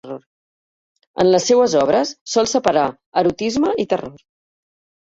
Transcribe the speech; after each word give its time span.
En 1.23 1.29
les 1.35 1.45
seues 1.51 1.77
obres 1.83 2.15
sol 2.35 2.51
separar 2.55 2.89
erotisme 3.25 3.79
i 3.87 3.89
terror. 3.95 4.19